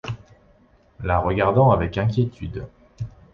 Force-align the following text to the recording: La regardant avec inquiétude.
La 1.03 1.19
regardant 1.19 1.69
avec 1.69 1.95
inquiétude. 1.99 2.65